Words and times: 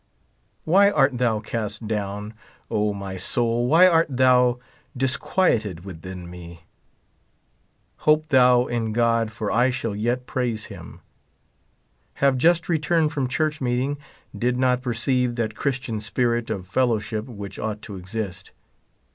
Wh}' 0.67 0.91
art 0.95 1.15
thou 1.19 1.39
cast 1.39 1.87
down, 1.87 2.33
Omy 2.71 3.19
soul, 3.21 3.67
why 3.67 3.85
art 3.85 4.07
thou 4.09 4.57
dis 4.97 5.15
quieted 5.15 5.85
within 5.85 6.27
me? 6.27 6.61
Hope 7.97 8.29
thou 8.29 8.65
in 8.65 8.93
God, 8.93 9.31
for 9.31 9.51
I 9.51 9.69
shall 9.69 9.95
yet 9.95 10.25
praise 10.25 10.65
him. 10.73 11.01
Have 12.15 12.35
just 12.39 12.67
returned 12.67 13.11
from 13.11 13.27
church 13.27 13.61
meeting. 13.61 13.99
Did 14.35 14.57
not 14.57 14.81
perceive 14.81 15.35
that 15.35 15.53
Christian 15.53 15.99
spirit 15.99 16.49
of 16.49 16.65
fellowship 16.65 17.27
which 17.27 17.59
ought 17.59 17.83
to 17.83 17.95
exist. 17.95 18.53